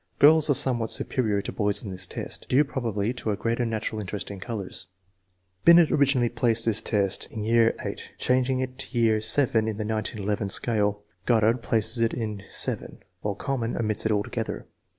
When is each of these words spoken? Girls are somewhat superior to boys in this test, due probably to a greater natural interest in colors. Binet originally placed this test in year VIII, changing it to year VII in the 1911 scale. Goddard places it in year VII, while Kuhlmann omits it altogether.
Girls 0.17 0.49
are 0.49 0.55
somewhat 0.55 0.89
superior 0.89 1.43
to 1.43 1.51
boys 1.51 1.83
in 1.83 1.91
this 1.91 2.07
test, 2.07 2.47
due 2.49 2.63
probably 2.63 3.13
to 3.13 3.29
a 3.29 3.35
greater 3.35 3.67
natural 3.67 4.01
interest 4.01 4.31
in 4.31 4.39
colors. 4.39 4.87
Binet 5.63 5.91
originally 5.91 6.27
placed 6.27 6.65
this 6.65 6.81
test 6.81 7.27
in 7.29 7.43
year 7.43 7.75
VIII, 7.83 7.97
changing 8.17 8.61
it 8.61 8.79
to 8.79 8.97
year 8.97 9.19
VII 9.19 9.45
in 9.59 9.77
the 9.77 9.85
1911 9.85 10.49
scale. 10.49 11.03
Goddard 11.27 11.61
places 11.61 12.01
it 12.01 12.15
in 12.15 12.39
year 12.39 12.49
VII, 12.65 12.97
while 13.19 13.35
Kuhlmann 13.35 13.77
omits 13.79 14.03
it 14.03 14.11
altogether. 14.11 14.65